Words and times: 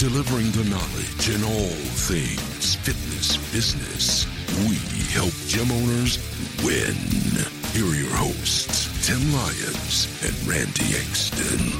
delivering 0.00 0.50
the 0.52 0.64
knowledge 0.70 1.28
in 1.28 1.44
all 1.44 1.76
things 2.08 2.74
fitness 2.76 3.36
business. 3.52 4.24
We 4.66 4.76
help 5.12 5.30
gym 5.46 5.70
owners 5.70 6.16
win. 6.64 6.94
Here 7.74 7.84
are 7.84 7.94
your 7.94 8.16
hosts, 8.16 9.06
Tim 9.06 9.20
Lyons 9.30 10.08
and 10.24 10.48
Randy 10.48 10.96
Exton. 10.96 11.70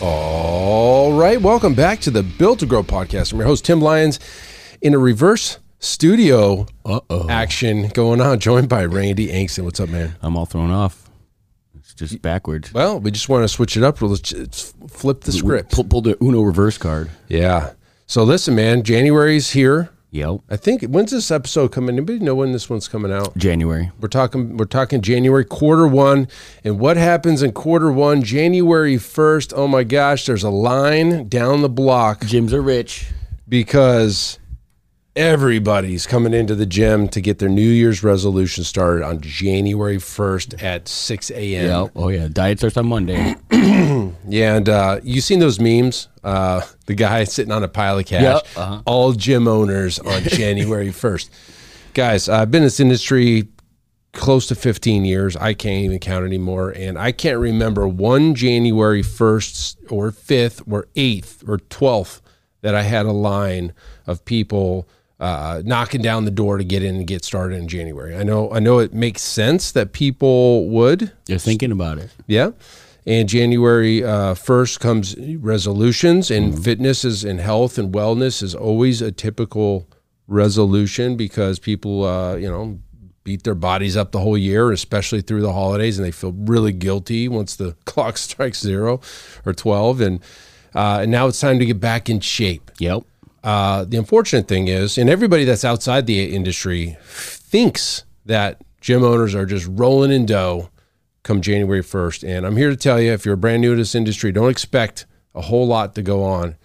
All 0.00 1.14
right, 1.14 1.42
welcome 1.42 1.74
back 1.74 1.98
to 2.02 2.12
the 2.12 2.22
Built 2.22 2.60
to 2.60 2.66
Grow 2.66 2.84
podcast. 2.84 3.32
I'm 3.32 3.40
your 3.40 3.48
host 3.48 3.64
Tim 3.64 3.80
Lyons 3.80 4.20
in 4.80 4.94
a 4.94 4.98
reverse 4.98 5.58
studio 5.80 6.68
Uh-oh. 6.84 7.28
action 7.28 7.88
going 7.88 8.20
on, 8.20 8.38
joined 8.38 8.68
by 8.68 8.84
Randy 8.84 9.32
Exton. 9.32 9.64
What's 9.64 9.80
up, 9.80 9.88
man? 9.88 10.14
I'm 10.22 10.36
all 10.36 10.46
thrown 10.46 10.70
off. 10.70 11.07
Just 11.98 12.22
backwards. 12.22 12.72
Well, 12.72 13.00
we 13.00 13.10
just 13.10 13.28
want 13.28 13.42
to 13.44 13.48
switch 13.48 13.76
it 13.76 13.82
up. 13.82 14.00
Let's 14.00 14.20
just 14.20 14.74
flip 14.88 15.22
the 15.22 15.32
script. 15.32 15.72
Pull, 15.72 15.84
pull 15.84 16.00
the 16.00 16.16
Uno 16.22 16.42
reverse 16.42 16.78
card. 16.78 17.10
Yeah. 17.28 17.72
So 18.06 18.22
listen, 18.22 18.54
man, 18.54 18.84
January's 18.84 19.50
here. 19.50 19.90
Yep. 20.10 20.40
I 20.48 20.56
think 20.56 20.84
when's 20.84 21.10
this 21.10 21.30
episode 21.30 21.70
coming? 21.72 21.96
Anybody 21.96 22.20
know 22.20 22.34
when 22.34 22.52
this 22.52 22.70
one's 22.70 22.88
coming 22.88 23.12
out? 23.12 23.36
January. 23.36 23.90
We're 24.00 24.08
talking 24.08 24.56
we're 24.56 24.64
talking 24.64 25.02
January 25.02 25.44
quarter 25.44 25.86
1 25.86 26.28
and 26.64 26.80
what 26.80 26.96
happens 26.96 27.42
in 27.42 27.52
quarter 27.52 27.92
1 27.92 28.22
January 28.22 28.96
1st. 28.96 29.52
Oh 29.54 29.68
my 29.68 29.84
gosh, 29.84 30.24
there's 30.24 30.44
a 30.44 30.50
line 30.50 31.28
down 31.28 31.60
the 31.60 31.68
block 31.68 32.20
Gyms 32.20 32.54
are 32.54 32.62
rich. 32.62 33.08
because 33.46 34.38
everybody's 35.18 36.06
coming 36.06 36.32
into 36.32 36.54
the 36.54 36.64
gym 36.64 37.08
to 37.08 37.20
get 37.20 37.40
their 37.40 37.48
New 37.48 37.68
Year's 37.68 38.04
resolution 38.04 38.62
started 38.62 39.04
on 39.04 39.20
January 39.20 39.96
1st 39.96 40.62
at 40.62 40.86
6 40.86 41.30
a.m. 41.32 41.90
Oh 41.96 42.08
yeah. 42.08 42.28
Diet 42.32 42.58
starts 42.58 42.76
on 42.76 42.86
Monday. 42.86 43.34
Yeah, 44.30 44.56
and 44.56 44.68
uh, 44.68 45.00
you 45.02 45.20
seen 45.20 45.38
those 45.38 45.58
memes? 45.58 46.08
Uh, 46.22 46.60
the 46.86 46.94
guy 46.94 47.24
sitting 47.24 47.52
on 47.52 47.62
a 47.64 47.68
pile 47.68 47.98
of 47.98 48.06
cash. 48.06 48.22
Yep, 48.22 48.46
uh-huh. 48.56 48.82
All 48.86 49.12
gym 49.12 49.48
owners 49.48 49.98
on 49.98 50.22
January 50.22 50.88
1st. 50.88 51.30
Guys, 51.94 52.28
I've 52.28 52.50
been 52.50 52.62
in 52.62 52.66
this 52.66 52.80
industry 52.80 53.48
close 54.12 54.46
to 54.48 54.54
15 54.54 55.04
years. 55.04 55.36
I 55.36 55.54
can't 55.54 55.84
even 55.84 55.98
count 55.98 56.24
anymore. 56.24 56.70
And 56.70 56.98
I 56.98 57.12
can't 57.12 57.38
remember 57.38 57.88
one 57.88 58.34
January 58.34 59.02
1st 59.02 59.90
or 59.90 60.10
5th 60.10 60.70
or 60.70 60.86
8th 60.94 61.48
or 61.48 61.58
12th 61.58 62.20
that 62.60 62.74
I 62.74 62.82
had 62.82 63.06
a 63.06 63.12
line 63.12 63.72
of 64.06 64.24
people 64.24 64.88
uh, 65.20 65.62
knocking 65.64 66.00
down 66.00 66.24
the 66.24 66.30
door 66.30 66.58
to 66.58 66.64
get 66.64 66.82
in 66.82 66.96
and 66.96 67.06
get 67.06 67.24
started 67.24 67.56
in 67.56 67.68
January. 67.68 68.16
I 68.16 68.22
know, 68.22 68.50
I 68.52 68.60
know 68.60 68.78
it 68.78 68.94
makes 68.94 69.22
sense 69.22 69.72
that 69.72 69.92
people 69.92 70.68
would. 70.68 71.12
They're 71.26 71.38
thinking 71.38 71.72
about 71.72 71.98
it. 71.98 72.10
Yeah. 72.26 72.50
And 73.06 73.28
January 73.28 74.04
uh, 74.04 74.34
1st 74.34 74.80
comes 74.80 75.16
resolutions, 75.38 76.30
and 76.30 76.62
fitness 76.62 77.04
is 77.06 77.24
and 77.24 77.40
health 77.40 77.78
and 77.78 77.92
wellness 77.92 78.42
is 78.42 78.54
always 78.54 79.00
a 79.00 79.10
typical 79.10 79.88
resolution 80.26 81.16
because 81.16 81.58
people, 81.58 82.04
uh, 82.04 82.36
you 82.36 82.48
know, 82.50 82.78
beat 83.24 83.44
their 83.44 83.54
bodies 83.54 83.96
up 83.96 84.12
the 84.12 84.20
whole 84.20 84.38
year, 84.38 84.72
especially 84.72 85.22
through 85.22 85.40
the 85.40 85.52
holidays, 85.52 85.98
and 85.98 86.06
they 86.06 86.10
feel 86.10 86.32
really 86.32 86.72
guilty 86.72 87.28
once 87.28 87.56
the 87.56 87.74
clock 87.86 88.18
strikes 88.18 88.60
zero 88.60 89.00
or 89.44 89.54
12. 89.54 90.00
And, 90.02 90.20
uh, 90.74 91.00
and 91.02 91.10
now 91.10 91.26
it's 91.28 91.40
time 91.40 91.58
to 91.58 91.66
get 91.66 91.80
back 91.80 92.10
in 92.10 92.20
shape. 92.20 92.70
Yep. 92.78 93.04
Uh, 93.44 93.84
the 93.84 93.96
unfortunate 93.96 94.48
thing 94.48 94.68
is, 94.68 94.98
and 94.98 95.08
everybody 95.08 95.44
that's 95.44 95.64
outside 95.64 96.06
the 96.06 96.34
industry 96.34 96.96
thinks 97.02 98.04
that 98.26 98.62
gym 98.80 99.02
owners 99.02 99.34
are 99.34 99.46
just 99.46 99.66
rolling 99.70 100.10
in 100.10 100.26
dough 100.26 100.70
come 101.22 101.40
January 101.40 101.82
1st. 101.82 102.28
And 102.28 102.46
I'm 102.46 102.56
here 102.56 102.70
to 102.70 102.76
tell 102.76 103.00
you 103.00 103.12
if 103.12 103.24
you're 103.24 103.36
brand 103.36 103.60
new 103.60 103.74
to 103.74 103.76
this 103.76 103.94
industry, 103.94 104.32
don't 104.32 104.50
expect 104.50 105.06
a 105.34 105.42
whole 105.42 105.66
lot 105.66 105.94
to 105.94 106.02
go 106.02 106.24
on 106.24 106.56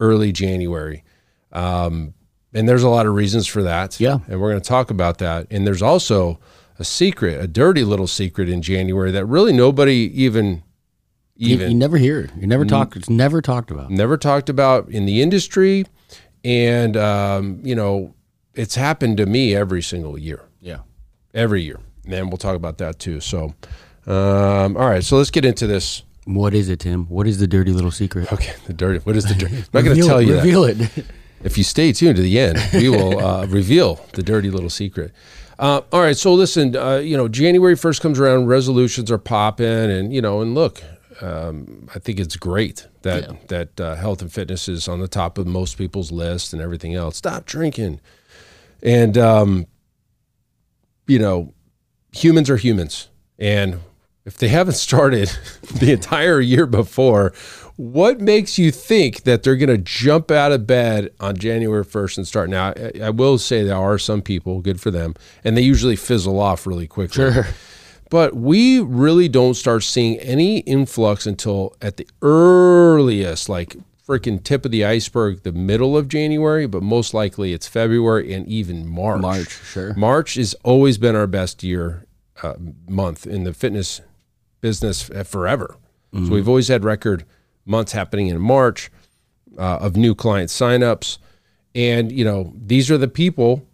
early 0.00 0.32
January. 0.32 1.04
Um, 1.52 2.14
and 2.54 2.68
there's 2.68 2.82
a 2.82 2.88
lot 2.88 3.06
of 3.06 3.14
reasons 3.14 3.46
for 3.46 3.62
that. 3.62 3.98
Yeah. 3.98 4.18
And 4.28 4.40
we're 4.40 4.50
going 4.50 4.62
to 4.62 4.68
talk 4.68 4.90
about 4.90 5.18
that. 5.18 5.46
And 5.50 5.66
there's 5.66 5.82
also 5.82 6.38
a 6.78 6.84
secret, 6.84 7.40
a 7.40 7.46
dirty 7.46 7.84
little 7.84 8.06
secret 8.06 8.48
in 8.48 8.62
January 8.62 9.10
that 9.10 9.26
really 9.26 9.52
nobody 9.52 10.10
even 10.14 10.62
You, 11.36 11.54
even 11.54 11.70
you 11.70 11.76
never 11.76 11.96
hear 11.96 12.20
it. 12.20 12.30
You 12.38 12.46
never 12.46 12.64
talk. 12.64 12.96
It's 12.96 13.10
never 13.10 13.42
talked 13.42 13.70
about. 13.70 13.90
never 13.90 14.16
talked 14.16 14.48
about 14.48 14.88
in 14.88 15.06
the 15.06 15.22
industry. 15.22 15.86
And, 16.44 16.96
um, 16.96 17.60
you 17.62 17.74
know, 17.74 18.14
it's 18.54 18.74
happened 18.74 19.16
to 19.18 19.26
me 19.26 19.54
every 19.54 19.82
single 19.82 20.18
year, 20.18 20.42
Yeah. 20.60 20.78
every 21.34 21.62
year. 21.62 21.78
And 22.06 22.28
we'll 22.28 22.36
talk 22.38 22.56
about 22.56 22.78
that 22.78 22.98
too. 22.98 23.20
So, 23.20 23.54
um, 24.06 24.76
all 24.76 24.88
right. 24.88 25.04
So 25.04 25.16
let's 25.16 25.30
get 25.30 25.44
into 25.44 25.66
this. 25.66 26.02
What 26.24 26.54
is 26.54 26.68
it, 26.68 26.80
Tim? 26.80 27.06
What 27.06 27.26
is 27.26 27.38
the 27.38 27.46
dirty 27.46 27.72
little 27.72 27.90
secret? 27.90 28.32
Okay. 28.32 28.54
The 28.66 28.72
dirty. 28.72 28.98
What 29.00 29.16
is 29.16 29.24
the 29.24 29.34
dirty? 29.34 29.56
I'm 29.58 29.64
not 29.72 29.84
going 29.84 29.96
to 30.00 30.06
tell 30.06 30.18
it, 30.18 30.26
you 30.26 30.34
that. 30.34 30.44
Reveal 30.44 30.64
it. 30.64 30.76
If 31.44 31.58
you 31.58 31.64
stay 31.64 31.92
tuned 31.92 32.16
to 32.16 32.22
the 32.22 32.38
end, 32.38 32.58
we 32.74 32.88
will 32.88 33.18
uh, 33.18 33.46
reveal 33.48 34.04
the 34.12 34.22
dirty 34.22 34.50
little 34.50 34.70
secret. 34.70 35.12
Uh, 35.58 35.80
all 35.92 36.00
right, 36.00 36.16
so 36.16 36.34
listen, 36.34 36.76
uh, 36.76 36.96
you 36.96 37.16
know, 37.16 37.28
January 37.28 37.76
first 37.76 38.00
comes 38.00 38.18
around, 38.18 38.46
resolutions 38.46 39.10
are 39.10 39.18
popping, 39.18 39.66
and 39.66 40.12
you 40.12 40.20
know, 40.22 40.40
and 40.40 40.54
look, 40.54 40.82
um, 41.22 41.88
I 41.94 41.98
think 41.98 42.18
it's 42.18 42.36
great 42.36 42.86
that 43.02 43.48
that 43.48 43.80
uh, 43.80 43.94
health 43.94 44.22
and 44.22 44.32
fitness 44.32 44.68
is 44.68 44.88
on 44.88 45.00
the 45.00 45.08
top 45.08 45.38
of 45.38 45.46
most 45.46 45.78
people's 45.78 46.10
list 46.10 46.52
and 46.52 46.60
everything 46.60 46.94
else. 46.94 47.16
Stop 47.16 47.46
drinking, 47.46 48.00
and 48.82 49.16
um, 49.16 49.66
you 51.06 51.18
know, 51.18 51.54
humans 52.12 52.50
are 52.50 52.56
humans, 52.56 53.08
and 53.38 53.80
if 54.24 54.36
they 54.36 54.48
haven't 54.48 54.74
started 54.88 55.28
the 55.80 55.92
entire 55.92 56.40
year 56.40 56.66
before, 56.66 57.32
what 57.76 58.20
makes 58.20 58.58
you 58.58 58.70
think 58.70 59.22
that 59.22 59.42
they're 59.42 59.56
going 59.56 59.68
to 59.68 59.78
jump 59.78 60.30
out 60.30 60.52
of 60.52 60.66
bed 60.66 61.10
on 61.20 61.36
January 61.36 61.84
1st 61.84 62.18
and 62.18 62.28
start? 62.28 62.50
Now, 62.50 62.74
I, 62.76 62.92
I 63.04 63.10
will 63.10 63.38
say 63.38 63.62
there 63.62 63.76
are 63.76 63.98
some 63.98 64.22
people, 64.22 64.60
good 64.60 64.80
for 64.80 64.90
them, 64.90 65.14
and 65.42 65.56
they 65.56 65.62
usually 65.62 65.96
fizzle 65.96 66.38
off 66.38 66.66
really 66.66 66.86
quickly. 66.86 67.32
Sure. 67.32 67.46
But 68.12 68.36
we 68.36 68.78
really 68.78 69.26
don't 69.26 69.54
start 69.54 69.84
seeing 69.84 70.18
any 70.18 70.58
influx 70.58 71.24
until 71.24 71.74
at 71.80 71.96
the 71.96 72.06
earliest, 72.20 73.48
like 73.48 73.74
freaking 74.06 74.44
tip 74.44 74.66
of 74.66 74.70
the 74.70 74.84
iceberg, 74.84 75.44
the 75.44 75.52
middle 75.52 75.96
of 75.96 76.08
January, 76.08 76.66
but 76.66 76.82
most 76.82 77.14
likely 77.14 77.54
it's 77.54 77.66
February 77.66 78.34
and 78.34 78.46
even 78.46 78.86
March. 78.86 79.22
March, 79.22 79.48
sure. 79.64 79.94
March 79.94 80.34
has 80.34 80.52
always 80.62 80.98
been 80.98 81.16
our 81.16 81.26
best 81.26 81.62
year 81.62 82.04
uh, 82.42 82.56
month 82.86 83.26
in 83.26 83.44
the 83.44 83.54
fitness 83.54 84.02
business 84.60 85.04
forever. 85.24 85.78
Mm-hmm. 86.12 86.26
So 86.26 86.34
we've 86.34 86.48
always 86.50 86.68
had 86.68 86.84
record 86.84 87.24
months 87.64 87.92
happening 87.92 88.26
in 88.26 88.38
March 88.38 88.90
uh, 89.56 89.78
of 89.78 89.96
new 89.96 90.14
client 90.14 90.50
signups. 90.50 91.16
And, 91.74 92.12
you 92.12 92.26
know, 92.26 92.52
these 92.54 92.90
are 92.90 92.98
the 92.98 93.08
people 93.08 93.66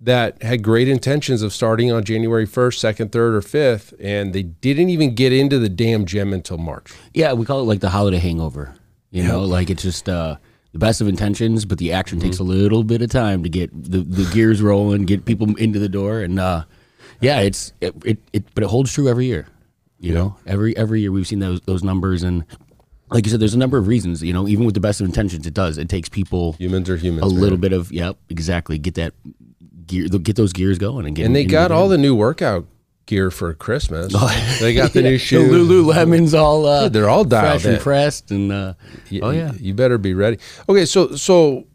that 0.00 0.42
had 0.42 0.62
great 0.62 0.88
intentions 0.88 1.42
of 1.42 1.52
starting 1.52 1.90
on 1.90 2.04
January 2.04 2.46
1st, 2.46 2.94
2nd, 2.96 3.10
3rd, 3.10 3.34
or 3.34 3.40
5th, 3.40 3.94
and 4.00 4.32
they 4.34 4.42
didn't 4.42 4.90
even 4.90 5.14
get 5.14 5.32
into 5.32 5.58
the 5.58 5.68
damn 5.68 6.04
gym 6.04 6.32
until 6.32 6.58
March. 6.58 6.92
Yeah, 7.14 7.32
we 7.32 7.46
call 7.46 7.60
it 7.60 7.64
like 7.64 7.80
the 7.80 7.90
holiday 7.90 8.18
hangover. 8.18 8.74
You 9.10 9.22
know, 9.22 9.42
like 9.42 9.70
it's 9.70 9.82
just 9.82 10.08
uh, 10.08 10.36
the 10.72 10.78
best 10.80 11.00
of 11.00 11.06
intentions, 11.06 11.64
but 11.64 11.78
the 11.78 11.92
action 11.92 12.18
takes 12.18 12.40
a 12.40 12.42
little 12.42 12.82
bit 12.82 13.00
of 13.00 13.10
time 13.10 13.44
to 13.44 13.48
get 13.48 13.70
the, 13.72 14.00
the 14.00 14.28
gears 14.34 14.60
rolling, 14.60 15.04
get 15.04 15.24
people 15.24 15.54
into 15.56 15.78
the 15.78 15.88
door, 15.88 16.20
and 16.20 16.40
uh, 16.40 16.64
yeah, 17.20 17.38
it's 17.40 17.72
it, 17.80 17.94
it, 18.04 18.18
it 18.32 18.44
but 18.54 18.64
it 18.64 18.70
holds 18.70 18.92
true 18.92 19.08
every 19.08 19.26
year. 19.26 19.46
You 20.00 20.12
know, 20.12 20.36
every 20.46 20.76
every 20.76 21.00
year 21.00 21.12
we've 21.12 21.28
seen 21.28 21.38
those 21.38 21.60
those 21.60 21.84
numbers, 21.84 22.24
and 22.24 22.44
like 23.10 23.24
you 23.24 23.30
said, 23.30 23.38
there's 23.38 23.54
a 23.54 23.58
number 23.58 23.78
of 23.78 23.86
reasons. 23.86 24.20
You 24.20 24.32
know, 24.32 24.48
even 24.48 24.64
with 24.66 24.74
the 24.74 24.80
best 24.80 25.00
of 25.00 25.06
intentions, 25.06 25.46
it 25.46 25.54
does. 25.54 25.78
It 25.78 25.88
takes 25.88 26.08
people 26.08 26.54
Humans 26.54 26.90
are 26.90 26.96
humans. 26.96 27.22
a 27.22 27.34
little 27.34 27.56
bit 27.56 27.72
of 27.72 27.92
yep, 27.92 28.16
exactly. 28.28 28.76
Get 28.76 28.96
that 28.96 29.14
gear, 29.86 30.08
get 30.08 30.36
those 30.36 30.52
gears 30.52 30.78
going, 30.78 31.06
and 31.06 31.14
get. 31.16 31.26
And 31.26 31.34
they 31.36 31.44
got 31.44 31.68
the 31.68 31.74
all 31.74 31.88
the 31.88 31.98
new 31.98 32.14
workout 32.14 32.66
gear 33.06 33.30
for 33.30 33.52
Christmas. 33.54 34.12
they 34.60 34.74
got 34.74 34.92
the 34.92 35.02
Yeah, 35.02 35.10
new 35.10 35.18
shoe. 35.18 35.48
The 35.50 35.58
Lululemon's 35.74 36.34
all 36.34 36.66
uh, 36.66 36.88
They're 36.88 37.08
all 37.08 37.24
dialed 37.24 37.62
fresh 37.62 37.64
and 37.66 37.74
in. 37.76 37.80
pressed, 37.82 38.30
and 38.30 38.52
uh, 38.52 38.74
Y- 39.10 39.20
oh 39.22 39.30
yeah, 39.30 39.52
you 39.58 39.74
better 39.74 39.98
be 39.98 40.14
ready. 40.14 40.38
Okay, 40.68 40.84
so 40.86 41.14
so 41.16 41.66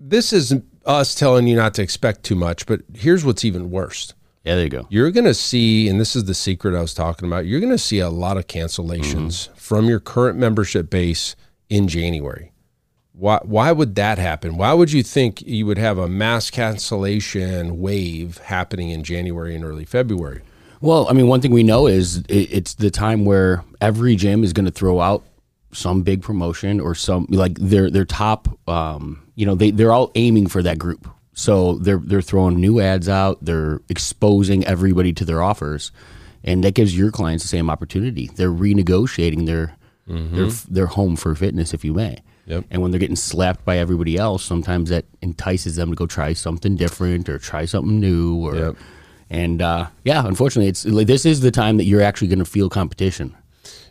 this 0.00 0.32
is 0.32 0.54
us 0.84 1.14
telling 1.14 1.46
you 1.46 1.56
not 1.56 1.74
to 1.74 1.82
expect 1.82 2.22
too 2.22 2.34
much, 2.36 2.66
but 2.66 2.80
here's 2.94 3.24
what's 3.24 3.44
even 3.44 3.70
worse. 3.70 4.12
yeah. 4.44 4.54
There 4.54 4.64
you 4.64 4.70
go. 4.70 4.86
You're 4.90 5.10
going 5.10 5.24
to 5.24 5.34
see, 5.34 5.88
and 5.88 5.98
this 6.00 6.14
is 6.14 6.26
the 6.26 6.34
secret 6.34 6.76
I 6.76 6.80
was 6.80 6.94
talking 6.94 7.26
about. 7.26 7.46
You're 7.46 7.58
going 7.60 7.72
to 7.72 7.78
see 7.78 7.98
a 7.98 8.10
lot 8.10 8.36
of 8.36 8.46
cancellations 8.46 9.48
Mm-hmm. 9.48 9.54
from 9.54 9.86
your 9.88 9.98
current 9.98 10.38
membership 10.38 10.88
base 10.90 11.34
in 11.68 11.88
January. 11.88 12.52
Why, 13.18 13.40
why 13.42 13.72
would 13.72 13.94
that 13.94 14.18
happen? 14.18 14.58
Why 14.58 14.74
would 14.74 14.92
you 14.92 15.02
think 15.02 15.40
you 15.40 15.64
would 15.64 15.78
have 15.78 15.96
a 15.96 16.06
mass 16.06 16.50
cancellation 16.50 17.80
wave 17.80 18.38
happening 18.38 18.90
in 18.90 19.04
January 19.04 19.54
and 19.54 19.64
early 19.64 19.86
February? 19.86 20.42
Well, 20.82 21.08
I 21.08 21.14
mean, 21.14 21.26
one 21.26 21.40
thing 21.40 21.50
we 21.50 21.62
know 21.62 21.86
is 21.86 22.18
it, 22.28 22.52
it's 22.52 22.74
the 22.74 22.90
time 22.90 23.24
where 23.24 23.64
every 23.80 24.16
gym 24.16 24.44
is 24.44 24.52
going 24.52 24.66
to 24.66 24.70
throw 24.70 25.00
out 25.00 25.24
some 25.72 26.02
big 26.02 26.22
promotion 26.22 26.78
or 26.78 26.94
some 26.94 27.26
like 27.30 27.54
their 27.58 27.90
their 27.90 28.04
top. 28.04 28.48
Um, 28.68 29.22
you 29.34 29.46
know, 29.46 29.54
they 29.54 29.70
they're 29.70 29.92
all 29.92 30.12
aiming 30.14 30.48
for 30.48 30.62
that 30.62 30.78
group, 30.78 31.08
so 31.32 31.74
they're 31.74 31.98
they're 31.98 32.20
throwing 32.20 32.60
new 32.60 32.80
ads 32.80 33.08
out. 33.08 33.38
They're 33.42 33.80
exposing 33.88 34.64
everybody 34.66 35.14
to 35.14 35.24
their 35.24 35.42
offers, 35.42 35.90
and 36.44 36.62
that 36.64 36.74
gives 36.74 36.96
your 36.96 37.10
clients 37.10 37.44
the 37.44 37.48
same 37.48 37.70
opportunity. 37.70 38.26
They're 38.34 38.50
renegotiating 38.50 39.46
their 39.46 39.76
their 40.06 40.50
their 40.68 40.86
home 40.86 41.16
for 41.16 41.34
fitness, 41.34 41.72
if 41.72 41.82
you 41.82 41.94
may. 41.94 42.18
Yep. 42.46 42.64
And 42.70 42.80
when 42.82 42.90
they're 42.90 43.00
getting 43.00 43.16
slapped 43.16 43.64
by 43.64 43.78
everybody 43.78 44.16
else, 44.16 44.44
sometimes 44.44 44.90
that 44.90 45.04
entices 45.22 45.76
them 45.76 45.90
to 45.90 45.96
go 45.96 46.06
try 46.06 46.32
something 46.32 46.76
different 46.76 47.28
or 47.28 47.38
try 47.38 47.64
something 47.64 47.98
new. 48.00 48.36
Or, 48.36 48.54
Yep. 48.56 48.76
and 49.30 49.60
uh, 49.62 49.86
yeah, 50.04 50.24
unfortunately, 50.26 50.68
it's 50.68 50.84
like, 50.86 51.06
this 51.08 51.26
is 51.26 51.40
the 51.40 51.50
time 51.50 51.76
that 51.78 51.84
you're 51.84 52.02
actually 52.02 52.28
going 52.28 52.38
to 52.38 52.44
feel 52.44 52.68
competition. 52.68 53.34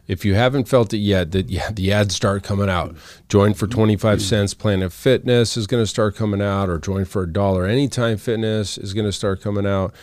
If 0.07 0.23
you 0.23 0.35
haven't 0.35 0.69
felt 0.69 0.93
it 0.93 0.99
yet, 0.99 1.31
that 1.31 1.49
yeah, 1.49 1.71
the 1.71 1.91
ads 1.91 2.13
start 2.15 2.43
coming 2.43 2.69
out. 2.69 2.95
Join 3.27 3.55
for 3.55 3.65
25 3.65 4.21
cents 4.21 4.53
Planet 4.53 4.93
Fitness 4.93 5.57
is 5.57 5.65
going 5.65 5.81
to 5.81 5.87
start 5.87 6.15
coming 6.15 6.41
out, 6.43 6.69
or 6.69 6.77
join 6.77 7.05
for 7.05 7.23
a 7.23 7.27
dollar 7.27 7.65
Anytime 7.65 8.17
Fitness 8.17 8.77
is 8.77 8.93
going 8.93 9.07
to 9.07 9.11
start 9.11 9.41
coming 9.41 9.65
out. 9.65 9.95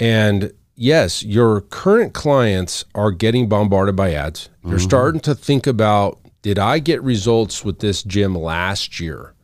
And 0.00 0.52
yes, 0.74 1.22
your 1.22 1.60
current 1.60 2.12
clients 2.12 2.84
are 2.94 3.12
getting 3.12 3.48
bombarded 3.48 3.94
by 3.94 4.12
ads. 4.12 4.48
They're 4.64 4.80
starting 4.80 5.20
to 5.22 5.34
think 5.36 5.68
about 5.68 6.18
did 6.46 6.60
I 6.60 6.78
get 6.78 7.02
results 7.02 7.64
with 7.64 7.80
this 7.80 8.04
gym 8.04 8.32
last 8.36 9.00
year? 9.00 9.34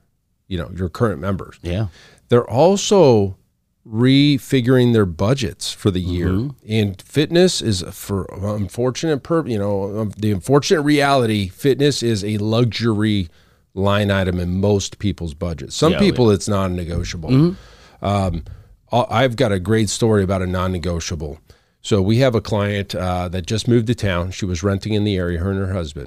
You 0.47 0.59
know, 0.59 0.71
your 0.73 0.89
current 0.89 1.21
members. 1.21 1.59
Yeah. 1.61 1.89
They're 2.29 2.49
also 2.49 3.37
refiguring 3.85 4.93
their 4.93 5.05
budgets 5.05 5.73
for 5.73 5.91
the 5.91 5.99
year. 6.01 6.51
And 6.69 7.03
fitness 7.03 7.61
is 7.61 7.83
for 7.91 8.27
unfortunate 8.33 9.25
per 9.25 9.45
you 9.49 9.59
know 9.59 9.99
um, 9.99 10.11
the 10.17 10.31
unfortunate 10.31 10.83
reality. 10.83 11.49
Fitness 11.49 12.05
is 12.05 12.25
a 12.25 12.39
luxury 12.39 13.29
line 13.75 14.13
item 14.13 14.39
in 14.39 14.61
most 14.61 15.01
people's 15.01 15.35
budgets. 15.35 15.75
Some 15.75 15.95
Yeah, 15.95 15.99
people 15.99 16.31
it's 16.31 16.47
non-negotiable. 16.49 17.57
Um, 18.01 18.45
I- 18.93 19.07
I've 19.25 19.35
got 19.35 19.51
a 19.51 19.59
great 19.59 19.89
story 19.89 20.23
about 20.23 20.43
a 20.43 20.47
non-negotiable. 20.47 21.41
So 21.81 22.01
we 22.01 22.19
have 22.19 22.37
a 22.37 22.41
client 22.41 22.95
uh, 22.95 23.27
that 23.31 23.47
just 23.47 23.67
moved 23.67 23.89
to 23.89 23.95
town. 23.97 24.31
She 24.31 24.45
was 24.45 24.63
renting 24.63 24.93
in 24.93 25.03
the 25.03 25.17
area, 25.17 25.41
her 25.41 25.51
and 25.51 25.59
her 25.59 25.73
husband, 25.73 26.07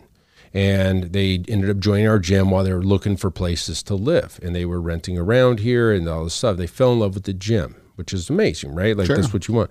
and 0.55 1.11
they 1.11 1.43
ended 1.49 1.69
up 1.69 1.79
joining 1.79 2.07
our 2.07 2.17
gym 2.17 2.49
while 2.49 2.63
they 2.63 2.71
were 2.71 2.81
looking 2.81 3.17
for 3.17 3.29
places 3.29 3.83
to 3.83 3.93
live. 3.93 4.39
And 4.41 4.55
they 4.55 4.63
were 4.63 4.79
renting 4.79 5.17
around 5.17 5.59
here 5.59 5.91
and 5.91 6.07
all 6.07 6.23
this 6.23 6.33
stuff. 6.33 6.55
They 6.55 6.65
fell 6.65 6.93
in 6.93 6.99
love 6.99 7.13
with 7.13 7.25
the 7.25 7.33
gym, 7.33 7.75
which 7.95 8.13
is 8.13 8.29
amazing, 8.29 8.73
right? 8.73 8.95
Like 8.95 9.09
that's 9.09 9.33
what 9.33 9.49
you 9.49 9.53
want. 9.53 9.69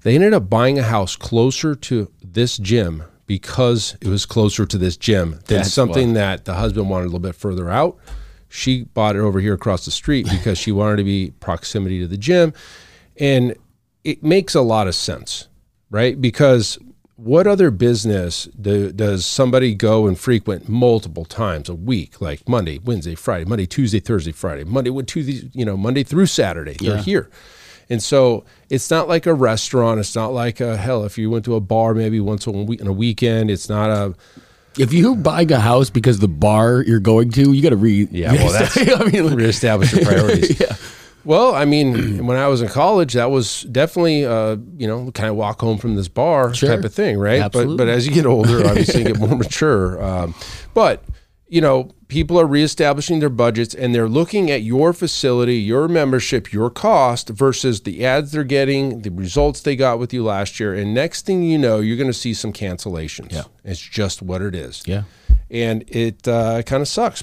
They 0.00 0.14
ended 0.14 0.32
up 0.32 0.48
buying 0.48 0.78
a 0.78 0.84
house 0.84 1.16
closer 1.16 1.74
to 1.74 2.10
this 2.24 2.56
gym 2.56 3.04
because 3.26 3.94
it 4.00 4.08
was 4.08 4.24
closer 4.24 4.64
to 4.64 4.78
this 4.78 4.96
gym 4.96 5.32
than 5.46 5.58
That's 5.58 5.72
something 5.72 6.14
that 6.14 6.46
the 6.46 6.54
husband 6.54 6.88
wanted 6.88 7.04
a 7.04 7.08
little 7.08 7.20
bit 7.20 7.34
further 7.34 7.68
out. 7.68 7.98
She 8.48 8.84
bought 8.84 9.16
it 9.16 9.20
over 9.20 9.38
here 9.38 9.54
across 9.54 9.84
the 9.84 9.90
street 9.90 10.26
because 10.30 10.56
she 10.56 10.72
wanted 10.72 10.96
to 10.96 11.04
be 11.04 11.32
proximity 11.40 12.00
to 12.00 12.06
the 12.06 12.16
gym. 12.16 12.54
And 13.18 13.54
it 14.02 14.22
makes 14.22 14.54
a 14.54 14.62
lot 14.62 14.88
of 14.88 14.94
sense, 14.94 15.48
right? 15.90 16.18
Because 16.18 16.78
what 17.22 17.46
other 17.46 17.70
business 17.70 18.48
do, 18.60 18.90
does 18.92 19.24
somebody 19.24 19.74
go 19.74 20.06
and 20.06 20.18
frequent 20.18 20.68
multiple 20.68 21.24
times 21.24 21.68
a 21.68 21.74
week, 21.74 22.20
like 22.20 22.48
Monday, 22.48 22.78
Wednesday, 22.84 23.14
Friday, 23.14 23.44
Monday, 23.44 23.66
Tuesday, 23.66 24.00
Thursday, 24.00 24.32
Friday, 24.32 24.64
Monday, 24.64 24.90
Tuesday, 25.02 25.48
you 25.52 25.64
know, 25.64 25.76
Monday 25.76 26.02
through 26.02 26.26
Saturday, 26.26 26.76
they're 26.80 26.96
Yeah. 26.96 27.02
here. 27.02 27.30
And 27.90 28.02
so 28.02 28.44
it's 28.70 28.90
not 28.90 29.06
like 29.08 29.26
a 29.26 29.34
restaurant. 29.34 30.00
It's 30.00 30.14
not 30.14 30.32
like 30.32 30.60
a 30.60 30.76
hell. 30.76 31.04
If 31.04 31.18
you 31.18 31.28
went 31.30 31.44
to 31.44 31.54
a 31.56 31.60
bar 31.60 31.94
maybe 31.94 32.20
once 32.20 32.46
a 32.46 32.50
week 32.50 32.80
on 32.80 32.86
a 32.86 32.92
weekend, 32.92 33.50
it's 33.50 33.68
not 33.68 33.90
a 33.90 34.14
If 34.78 34.92
you 34.94 35.14
buy 35.16 35.42
a 35.42 35.58
house 35.58 35.90
because 35.90 36.18
the 36.20 36.28
bar 36.28 36.82
you're 36.86 37.00
going 37.00 37.30
to, 37.32 37.52
you 37.52 37.62
got 37.62 37.70
to 37.70 37.76
re. 37.76 38.08
Yeah, 38.10 38.32
well, 38.32 38.52
that's- 38.52 38.78
I 39.00 39.04
mean, 39.10 39.26
like- 39.26 39.36
reestablish 39.36 39.92
your 39.92 40.04
priorities. 40.04 40.62
Well, 41.24 41.54
I 41.54 41.64
mean, 41.64 42.26
when 42.26 42.36
I 42.36 42.48
was 42.48 42.62
in 42.62 42.68
college, 42.68 43.12
that 43.14 43.30
was 43.30 43.62
definitely, 43.62 44.24
uh, 44.26 44.56
you 44.76 44.86
know, 44.86 45.10
kind 45.12 45.28
of 45.28 45.36
walk 45.36 45.60
home 45.60 45.78
from 45.78 45.94
this 45.96 46.08
bar 46.08 46.52
Sure. 46.54 46.68
type 46.68 46.84
of 46.84 46.92
thing, 46.94 47.18
right? 47.18 47.38
But 47.40 47.46
Absolutely. 47.46 47.76
but 47.76 47.88
as 47.88 48.06
you 48.06 48.12
get 48.12 48.26
older, 48.26 48.66
obviously, 48.66 49.00
you 49.02 49.06
get 49.08 49.18
more 49.18 49.36
mature. 49.36 50.02
Um, 50.02 50.34
but 50.74 51.04
you 51.48 51.60
know, 51.60 51.90
people 52.08 52.40
are 52.40 52.46
reestablishing 52.46 53.20
their 53.20 53.28
budgets 53.28 53.74
and 53.74 53.94
they're 53.94 54.08
looking 54.08 54.50
at 54.50 54.62
your 54.62 54.94
facility, 54.94 55.56
your 55.56 55.86
membership, 55.86 56.50
your 56.50 56.70
cost 56.70 57.28
versus 57.28 57.82
the 57.82 58.06
ads 58.06 58.32
they're 58.32 58.42
getting, 58.42 59.02
the 59.02 59.10
results 59.10 59.60
they 59.60 59.76
got 59.76 59.98
with 59.98 60.14
you 60.14 60.24
last 60.24 60.58
year, 60.58 60.72
and 60.72 60.94
next 60.94 61.26
thing 61.26 61.42
you 61.42 61.58
know, 61.58 61.78
you're 61.80 61.98
going 61.98 62.06
to 62.06 62.14
see 62.14 62.32
some 62.32 62.54
cancellations. 62.54 63.32
Yeah. 63.32 63.42
It's 63.64 63.80
just 63.80 64.22
what 64.22 64.40
it 64.40 64.54
is 64.54 64.82
yeah. 64.86 65.02
and 65.50 65.84
it 65.88 66.26
uh, 66.26 66.62
kind 66.62 66.80
of 66.80 66.88
sucks. 66.88 67.22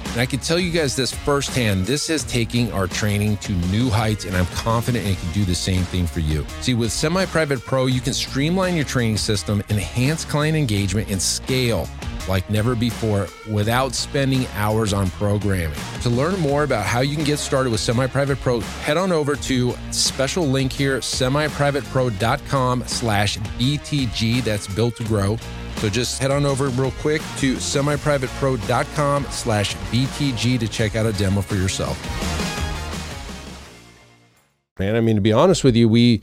And 0.11 0.19
I 0.19 0.25
can 0.25 0.39
tell 0.39 0.59
you 0.59 0.71
guys 0.71 0.95
this 0.95 1.13
firsthand 1.13 1.85
this 1.85 2.09
is 2.09 2.25
taking 2.25 2.71
our 2.73 2.85
training 2.85 3.37
to 3.37 3.53
new 3.71 3.89
heights, 3.89 4.25
and 4.25 4.35
I'm 4.35 4.45
confident 4.47 5.07
it 5.07 5.17
can 5.17 5.31
do 5.31 5.45
the 5.45 5.55
same 5.55 5.83
thing 5.83 6.05
for 6.05 6.19
you. 6.19 6.45
See, 6.59 6.73
with 6.73 6.91
Semi 6.91 7.25
Private 7.27 7.61
Pro, 7.61 7.85
you 7.85 8.01
can 8.01 8.13
streamline 8.13 8.75
your 8.75 8.83
training 8.83 9.17
system, 9.17 9.63
enhance 9.69 10.25
client 10.25 10.57
engagement, 10.57 11.09
and 11.09 11.21
scale 11.21 11.87
like 12.27 12.49
never 12.49 12.75
before 12.75 13.27
without 13.49 13.93
spending 13.93 14.47
hours 14.55 14.93
on 14.93 15.09
programming. 15.11 15.77
To 16.01 16.09
learn 16.09 16.39
more 16.39 16.63
about 16.63 16.85
how 16.85 17.01
you 17.01 17.15
can 17.15 17.25
get 17.25 17.39
started 17.39 17.71
with 17.71 17.79
Semi 17.79 18.07
Private 18.07 18.39
Pro, 18.39 18.59
head 18.59 18.97
on 18.97 19.11
over 19.11 19.35
to 19.35 19.73
special 19.91 20.45
link 20.45 20.71
here, 20.71 20.99
semiprivatepro.com 20.99 22.83
slash 22.87 23.37
BTG. 23.37 24.43
That's 24.43 24.67
built 24.67 24.95
to 24.97 25.03
grow. 25.03 25.37
So 25.77 25.89
just 25.89 26.21
head 26.21 26.31
on 26.31 26.45
over 26.45 26.69
real 26.69 26.91
quick 26.99 27.21
to 27.37 27.55
semiprivatepro.com 27.55 29.25
slash 29.31 29.75
BTG 29.75 30.59
to 30.59 30.67
check 30.67 30.95
out 30.95 31.05
a 31.05 31.13
demo 31.13 31.41
for 31.41 31.55
yourself. 31.55 31.97
man. 34.77 34.95
I 34.95 35.01
mean, 35.01 35.15
to 35.15 35.21
be 35.21 35.31
honest 35.31 35.63
with 35.63 35.75
you, 35.75 35.87
we 35.87 36.21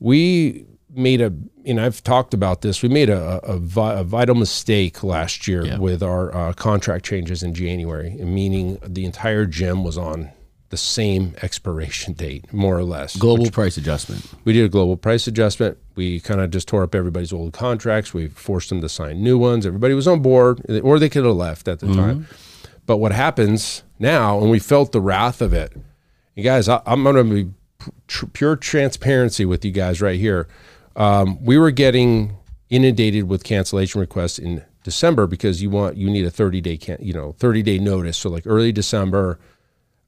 we 0.00 0.66
made 0.94 1.20
a 1.20 1.32
you 1.64 1.74
know 1.74 1.84
I've 1.86 2.02
talked 2.02 2.34
about 2.34 2.62
this. 2.62 2.82
We 2.82 2.88
made 2.88 3.08
a, 3.10 3.40
a, 3.48 3.54
a 3.56 4.04
vital 4.04 4.34
mistake 4.34 5.02
last 5.02 5.46
year 5.48 5.64
Yeah. 5.64 5.78
with 5.78 6.02
our 6.02 6.34
uh, 6.34 6.52
contract 6.52 7.04
changes 7.04 7.42
in 7.42 7.54
January, 7.54 8.10
meaning 8.10 8.78
the 8.86 9.04
entire 9.04 9.46
gym 9.46 9.84
was 9.84 9.96
on 9.98 10.30
the 10.70 10.76
same 10.78 11.34
expiration 11.42 12.14
date, 12.14 12.50
more 12.52 12.78
or 12.78 12.82
less. 12.84 13.14
Global 13.16 13.50
price 13.50 13.76
adjustment. 13.76 14.24
We 14.44 14.54
did 14.54 14.64
a 14.64 14.68
global 14.70 14.96
price 14.96 15.26
adjustment. 15.26 15.76
We 15.96 16.18
kind 16.20 16.40
of 16.40 16.50
just 16.50 16.66
tore 16.66 16.82
up 16.82 16.94
everybody's 16.94 17.32
old 17.32 17.52
contracts. 17.52 18.14
We 18.14 18.28
forced 18.28 18.70
them 18.70 18.80
to 18.80 18.88
sign 18.88 19.22
new 19.22 19.36
ones. 19.36 19.66
Everybody 19.66 19.92
was 19.92 20.08
on 20.08 20.20
board, 20.22 20.62
or 20.82 20.98
they 20.98 21.10
could 21.10 21.26
have 21.26 21.36
left 21.36 21.68
at 21.68 21.80
the 21.80 21.94
time. 21.94 22.26
But 22.86 22.96
what 22.96 23.12
happens 23.12 23.82
now, 23.98 24.40
and 24.40 24.50
we 24.50 24.58
felt 24.58 24.92
the 24.92 25.00
wrath 25.00 25.42
of 25.42 25.52
it. 25.52 25.72
You 26.34 26.42
guys, 26.42 26.70
I, 26.70 26.80
I'm 26.86 27.02
going 27.04 27.16
to 27.16 27.24
be 27.44 27.50
pure 28.32 28.56
transparency 28.56 29.44
with 29.44 29.64
you 29.66 29.72
guys 29.72 30.00
right 30.00 30.18
here. 30.18 30.48
Um, 30.96 31.42
we 31.42 31.58
were 31.58 31.70
getting 31.70 32.36
inundated 32.70 33.28
with 33.28 33.44
cancellation 33.44 34.00
requests 34.00 34.38
in 34.38 34.64
December 34.84 35.26
because 35.26 35.62
you 35.62 35.70
want 35.70 35.96
you 35.96 36.10
need 36.10 36.24
a 36.24 36.30
30 36.30 36.60
day 36.60 36.76
can, 36.76 36.98
you 37.00 37.12
know 37.12 37.32
30 37.38 37.62
day 37.62 37.78
notice. 37.78 38.18
So 38.18 38.30
like 38.30 38.46
early 38.46 38.72
December, 38.72 39.38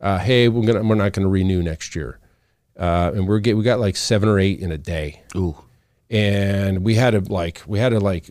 uh, 0.00 0.18
hey, 0.18 0.48
we're 0.48 0.66
gonna 0.66 0.82
we're 0.82 0.94
not 0.94 1.12
going 1.12 1.24
to 1.24 1.28
renew 1.28 1.62
next 1.62 1.94
year, 1.94 2.18
uh, 2.78 3.12
and 3.14 3.28
we're 3.28 3.40
get 3.40 3.56
we 3.56 3.62
got 3.62 3.80
like 3.80 3.96
seven 3.96 4.28
or 4.28 4.38
eight 4.38 4.60
in 4.60 4.72
a 4.72 4.78
day 4.78 5.22
Ooh. 5.36 5.56
and 6.10 6.84
we 6.84 6.94
had 6.94 7.12
to 7.12 7.20
like 7.32 7.62
we 7.66 7.78
had 7.78 7.90
to 7.90 8.00
like 8.00 8.28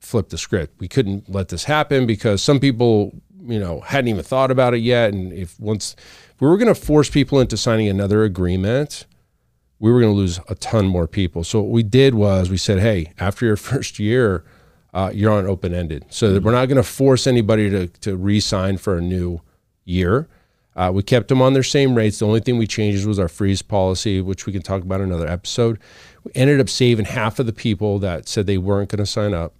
flip 0.00 0.28
the 0.28 0.36
script 0.36 0.78
we 0.80 0.86
couldn't 0.86 1.30
let 1.30 1.48
this 1.48 1.64
happen 1.64 2.06
because 2.06 2.42
some 2.42 2.60
people 2.60 3.14
you 3.46 3.58
know, 3.58 3.80
hadn't 3.80 4.08
even 4.08 4.22
thought 4.22 4.50
about 4.50 4.74
it 4.74 4.78
yet. 4.78 5.12
And 5.12 5.32
if 5.32 5.58
once 5.60 5.94
we 6.40 6.48
were 6.48 6.56
going 6.56 6.72
to 6.72 6.74
force 6.74 7.10
people 7.10 7.40
into 7.40 7.56
signing 7.56 7.88
another 7.88 8.24
agreement, 8.24 9.06
we 9.78 9.92
were 9.92 10.00
going 10.00 10.12
to 10.12 10.16
lose 10.16 10.40
a 10.48 10.54
ton 10.54 10.86
more 10.86 11.06
people. 11.06 11.44
So 11.44 11.60
what 11.60 11.70
we 11.70 11.82
did 11.82 12.14
was 12.14 12.50
we 12.50 12.56
said, 12.56 12.78
hey, 12.78 13.12
after 13.18 13.44
your 13.46 13.56
first 13.70 13.98
year, 13.98 14.44
uh, 14.92 15.10
you're 15.12 15.32
on 15.32 15.46
open 15.46 15.74
ended. 15.74 16.04
So 16.08 16.32
that 16.32 16.42
we're 16.42 16.52
not 16.52 16.66
going 16.66 16.76
to 16.76 16.82
force 16.84 17.26
anybody 17.26 17.68
to 17.70 17.88
to 17.88 18.16
re-sign 18.16 18.78
for 18.78 18.96
a 18.96 19.00
new 19.00 19.40
year. 19.84 20.28
Uh, 20.76 20.90
we 20.92 21.02
kept 21.02 21.28
them 21.28 21.40
on 21.40 21.52
their 21.52 21.62
same 21.62 21.94
rates. 21.94 22.18
The 22.18 22.26
only 22.26 22.40
thing 22.40 22.58
we 22.58 22.66
changed 22.66 23.06
was 23.06 23.18
our 23.18 23.28
freeze 23.28 23.62
policy, 23.62 24.20
which 24.20 24.44
we 24.46 24.52
can 24.52 24.62
talk 24.62 24.82
about 24.82 25.00
in 25.00 25.08
another 25.08 25.28
episode. 25.28 25.78
We 26.24 26.32
ended 26.34 26.60
up 26.60 26.68
saving 26.68 27.04
half 27.06 27.38
of 27.38 27.46
the 27.46 27.52
people 27.52 27.98
that 28.00 28.28
said 28.28 28.46
they 28.46 28.58
weren't 28.58 28.88
going 28.90 28.98
to 28.98 29.06
sign 29.06 29.34
up, 29.34 29.54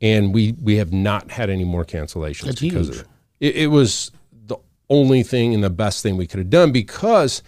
and 0.00 0.32
we 0.34 0.52
we 0.62 0.76
have 0.76 0.92
not 0.92 1.30
had 1.30 1.50
any 1.50 1.64
more 1.64 1.84
cancellations 1.84 2.46
That's 2.46 2.60
because 2.60 2.88
huge. 2.88 3.00
of 3.00 3.02
it. 3.02 3.06
it. 3.40 3.56
It 3.56 3.66
was 3.68 4.10
the 4.46 4.56
only 4.90 5.22
thing 5.22 5.54
and 5.54 5.62
the 5.62 5.70
best 5.70 6.02
thing 6.02 6.16
we 6.16 6.26
could 6.26 6.38
have 6.38 6.50
done 6.50 6.72
because 6.72 7.42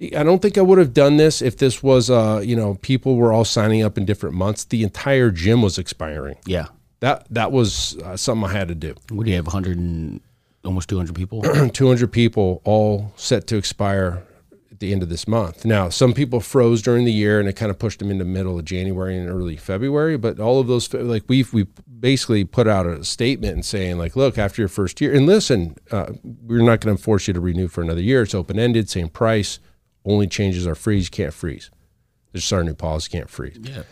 I 0.00 0.22
don't 0.22 0.40
think 0.40 0.56
I 0.56 0.62
would 0.62 0.78
have 0.78 0.94
done 0.94 1.16
this 1.16 1.42
if 1.42 1.56
this 1.56 1.82
was 1.82 2.08
uh 2.08 2.40
you 2.44 2.56
know 2.56 2.76
people 2.76 3.16
were 3.16 3.32
all 3.32 3.44
signing 3.44 3.82
up 3.82 3.98
in 3.98 4.04
different 4.04 4.34
months. 4.34 4.64
The 4.64 4.82
entire 4.82 5.30
gym 5.30 5.62
was 5.62 5.78
expiring. 5.78 6.36
Yeah. 6.46 6.66
That 7.00 7.26
that 7.30 7.52
was 7.52 7.96
uh, 7.98 8.16
something 8.16 8.48
I 8.48 8.52
had 8.52 8.68
to 8.68 8.74
do. 8.74 8.94
What 9.10 9.24
do 9.24 9.30
you 9.30 9.36
have? 9.36 9.46
100 9.46 9.76
and 9.76 10.20
almost 10.64 10.88
200 10.88 11.14
people. 11.14 11.42
200 11.72 12.12
people 12.12 12.60
all 12.64 13.12
set 13.16 13.46
to 13.48 13.56
expire 13.56 14.22
at 14.78 14.80
the 14.80 14.92
end 14.92 15.02
of 15.02 15.08
this 15.08 15.26
month. 15.26 15.64
Now, 15.64 15.88
some 15.88 16.12
people 16.12 16.40
froze 16.40 16.82
during 16.82 17.04
the 17.04 17.12
year 17.12 17.40
and 17.40 17.48
it 17.48 17.54
kind 17.54 17.70
of 17.70 17.78
pushed 17.78 17.98
them 17.98 18.10
into 18.10 18.24
middle 18.24 18.58
of 18.58 18.64
January 18.64 19.18
and 19.18 19.28
early 19.28 19.56
February, 19.56 20.16
but 20.16 20.38
all 20.38 20.60
of 20.60 20.68
those 20.68 20.92
like 20.94 21.24
we've 21.28 21.52
we 21.52 21.66
basically 21.98 22.44
put 22.44 22.68
out 22.68 22.86
a 22.86 23.04
statement 23.04 23.54
and 23.54 23.64
saying 23.64 23.98
like, 23.98 24.14
look, 24.14 24.38
after 24.38 24.62
your 24.62 24.68
first 24.68 25.00
year 25.00 25.12
and 25.12 25.26
listen, 25.26 25.76
uh, 25.90 26.12
we're 26.22 26.62
not 26.62 26.80
going 26.80 26.96
to 26.96 27.02
force 27.02 27.26
you 27.26 27.34
to 27.34 27.40
renew 27.40 27.66
for 27.66 27.82
another 27.82 28.00
year. 28.00 28.22
It's 28.22 28.34
open 28.34 28.58
ended, 28.58 28.88
same 28.88 29.08
price. 29.08 29.58
Only 30.08 30.26
changes 30.26 30.66
are 30.66 30.74
freeze, 30.74 31.04
you 31.06 31.10
can't 31.10 31.34
freeze. 31.34 31.70
This 32.32 32.44
is 32.44 32.52
our 32.52 32.64
new 32.64 32.74
policy, 32.74 33.10
can't 33.10 33.28
freeze. 33.30 33.58
yeah. 33.62 33.82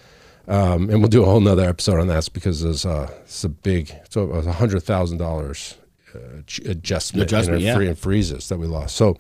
Um, 0.49 0.88
and 0.90 1.00
we'll 1.00 1.08
do 1.08 1.23
a 1.23 1.26
whole 1.26 1.40
nother 1.40 1.68
episode 1.68 1.99
on 2.00 2.06
that 2.06 2.28
because 2.32 2.62
there's 2.62 2.87
uh, 2.87 3.11
it's 3.25 3.42
a 3.42 3.49
big, 3.49 3.92
so 4.08 4.23
it 4.25 4.30
was 4.30 4.46
a 4.46 4.52
hundred 4.52 4.80
thousand 4.85 5.18
dollars 5.18 5.76
uh, 6.14 6.18
adjustment, 6.64 7.25
Adjustment, 7.25 7.61
in 7.61 7.66
yeah. 7.66 7.75
free 7.75 7.88
and 7.88 7.99
freezes 7.99 8.49
that 8.49 8.56
we 8.58 8.66
lost. 8.68 8.94
So, 8.94 9.16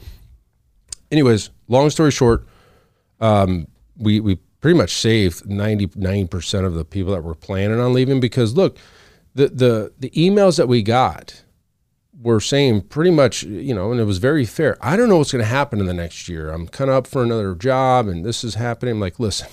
anyways, 1.10 1.50
long 1.66 1.90
story 1.90 2.12
short, 2.12 2.46
um, 3.20 3.66
we 3.96 4.20
we 4.20 4.36
pretty 4.60 4.78
much 4.78 4.92
saved 4.92 5.48
ninety 5.48 5.90
nine 5.96 6.28
percent 6.28 6.64
of 6.64 6.74
the 6.74 6.84
people 6.84 7.12
that 7.12 7.22
were 7.22 7.34
planning 7.34 7.80
on 7.80 7.92
leaving 7.92 8.20
because 8.20 8.54
look, 8.54 8.78
the 9.34 9.48
the 9.48 9.92
the 9.98 10.10
emails 10.10 10.56
that 10.58 10.68
we 10.68 10.80
got 10.80 11.42
were 12.20 12.40
saying 12.40 12.82
pretty 12.82 13.10
much, 13.10 13.42
you 13.42 13.74
know, 13.74 13.90
and 13.90 14.00
it 14.00 14.04
was 14.04 14.18
very 14.18 14.44
fair. 14.44 14.76
I 14.80 14.96
don't 14.96 15.08
know 15.08 15.18
what's 15.18 15.32
going 15.32 15.44
to 15.44 15.48
happen 15.48 15.80
in 15.80 15.86
the 15.86 15.94
next 15.94 16.28
year. 16.28 16.50
I'm 16.50 16.66
kind 16.68 16.90
of 16.90 16.96
up 16.96 17.06
for 17.06 17.22
another 17.22 17.54
job, 17.54 18.08
and 18.08 18.24
this 18.24 18.42
is 18.42 18.54
happening. 18.54 18.94
I'm 18.94 19.00
like, 19.00 19.20
listen, 19.20 19.48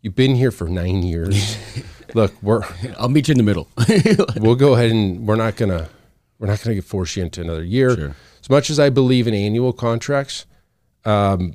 you've 0.00 0.14
been 0.14 0.34
here 0.34 0.50
for 0.50 0.68
nine 0.68 1.02
years. 1.02 1.58
Look, 2.14 2.32
we're 2.42 2.62
I'll 2.98 3.08
meet 3.08 3.28
you 3.28 3.32
in 3.32 3.38
the 3.38 3.44
middle. 3.44 3.68
we'll 4.36 4.54
go 4.54 4.74
ahead 4.74 4.90
and 4.90 5.26
we're 5.26 5.36
not 5.36 5.56
gonna 5.56 5.88
we're 6.38 6.46
not 6.46 6.62
gonna 6.62 6.80
force 6.80 7.16
you 7.16 7.24
into 7.24 7.40
another 7.40 7.64
year. 7.64 7.94
Sure. 7.94 8.16
As 8.40 8.48
much 8.48 8.70
as 8.70 8.78
I 8.78 8.90
believe 8.90 9.26
in 9.26 9.34
annual 9.34 9.72
contracts, 9.72 10.46
um, 11.04 11.54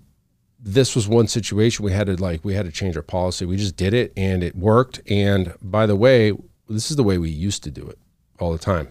this 0.60 0.96
was 0.96 1.08
one 1.08 1.28
situation 1.28 1.86
we 1.86 1.94
had 1.94 2.08
to 2.08 2.16
like 2.16 2.44
we 2.44 2.54
had 2.54 2.66
to 2.66 2.72
change 2.72 2.96
our 2.96 3.02
policy. 3.02 3.46
We 3.46 3.58
just 3.58 3.76
did 3.76 3.94
it 3.94 4.14
and 4.16 4.44
it 4.44 4.56
worked. 4.56 5.02
And 5.10 5.56
by 5.62 5.86
the 5.86 5.96
way, 5.96 6.34
this 6.68 6.92
is 6.92 6.98
the 6.98 7.04
way 7.04 7.18
we 7.18 7.30
used 7.30 7.64
to 7.64 7.72
do 7.72 7.88
it 7.88 7.98
all 8.40 8.52
the 8.52 8.60
time. 8.60 8.90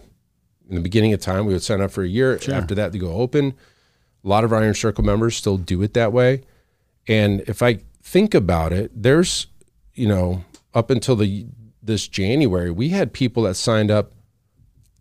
In 0.69 0.75
the 0.75 0.81
beginning 0.81 1.13
of 1.13 1.19
time, 1.19 1.45
we 1.45 1.53
would 1.53 1.63
sign 1.63 1.81
up 1.81 1.91
for 1.91 2.03
a 2.03 2.07
year. 2.07 2.39
After 2.49 2.75
that, 2.75 2.91
they 2.93 2.97
go 2.99 3.11
open. 3.13 3.53
A 4.23 4.27
lot 4.27 4.43
of 4.43 4.53
Iron 4.53 4.73
Circle 4.73 5.03
members 5.03 5.35
still 5.35 5.57
do 5.57 5.81
it 5.81 5.93
that 5.95 6.13
way. 6.13 6.43
And 7.07 7.41
if 7.47 7.61
I 7.61 7.79
think 8.01 8.33
about 8.33 8.71
it, 8.71 8.91
there's, 8.95 9.47
you 9.95 10.07
know, 10.07 10.43
up 10.73 10.89
until 10.89 11.15
the 11.15 11.45
this 11.83 12.07
January, 12.07 12.69
we 12.71 12.89
had 12.89 13.11
people 13.11 13.43
that 13.43 13.55
signed 13.55 13.89
up 13.89 14.11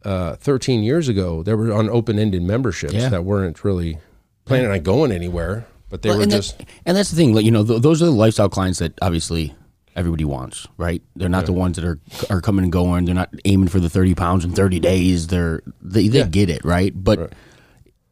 uh, 0.05 0.35
13 0.37 0.83
years 0.83 1.09
ago. 1.09 1.43
They 1.43 1.52
were 1.55 1.73
on 1.73 1.90
open-ended 1.90 2.43
memberships 2.43 2.95
Yeah. 2.95 3.11
that 3.11 3.25
weren't 3.25 3.62
really 3.62 3.99
planning 4.47 4.71
on 4.71 4.81
going 4.81 5.12
anywhere, 5.12 5.67
but 5.90 6.00
they 6.00 6.09
were 6.09 6.23
and, 6.23 6.31
just 6.31 6.57
that, 6.59 6.69
and 6.87 6.97
that's 6.97 7.11
the 7.11 7.17
thing. 7.17 7.35
Like, 7.35 7.45
you 7.45 7.50
know, 7.50 7.64
th- 7.64 7.83
those 7.83 8.00
are 8.00 8.07
the 8.07 8.11
lifestyle 8.12 8.49
clients 8.49 8.79
that 8.79 8.95
obviously 9.02 9.55
everybody 9.97 10.25
wants, 10.25 10.66
right? 10.76 11.02
They're 11.16 11.28
not 11.28 11.47
the 11.47 11.52
ones 11.52 11.76
that 11.76 11.85
are 11.85 11.99
are 12.30 12.40
coming 12.40 12.64
and 12.64 12.73
going. 12.73 13.04
They're 13.04 13.14
not 13.14 13.35
aiming 13.44 13.68
for 13.68 13.80
the 13.80 13.90
thirty 13.90 14.14
pounds 14.14 14.44
in 14.44 14.52
thirty 14.52 14.80
days. 14.80 15.26
They're 15.28 15.62
they, 15.82 16.09
they 16.09 16.25
get 16.25 16.50
it, 16.50 16.64
right? 16.64 16.92
But 16.94 17.32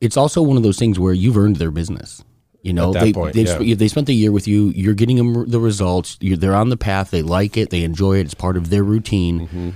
it's 0.00 0.16
also 0.16 0.42
one 0.42 0.56
of 0.56 0.62
those 0.62 0.78
things 0.78 0.98
where 0.98 1.12
you've 1.12 1.36
earned 1.36 1.56
their 1.56 1.70
business. 1.70 2.22
You 2.62 2.72
know, 2.72 2.92
they 2.92 3.12
point, 3.12 3.34
they've 3.34 3.46
yeah. 3.46 3.54
sp- 3.54 3.78
they 3.78 3.88
spent 3.88 4.08
the 4.08 4.14
year 4.14 4.32
with 4.32 4.48
you. 4.48 4.70
You're 4.70 4.94
getting 4.94 5.16
them 5.16 5.48
the 5.48 5.60
results. 5.60 6.18
You're, 6.20 6.36
they're 6.36 6.54
on 6.54 6.70
the 6.70 6.76
path. 6.76 7.10
They 7.10 7.22
like 7.22 7.56
it. 7.56 7.70
They 7.70 7.84
enjoy 7.84 8.18
it. 8.18 8.26
It's 8.26 8.34
part 8.34 8.56
of 8.56 8.70
their 8.70 8.82
routine. 8.82 9.46
Mm-hmm. 9.46 9.70